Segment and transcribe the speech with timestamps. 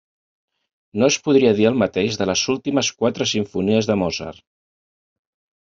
[1.01, 4.43] No es podria dir el mateix de les últimes quatre simfonies de Mozart.